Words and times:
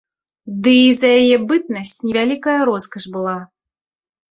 Ды 0.63 0.71
і 0.85 0.95
за 0.99 1.11
яе 1.21 1.37
бытнасць 1.51 2.01
не 2.07 2.11
вялікая 2.17 2.59
роскаш 2.73 3.03
была. 3.19 3.39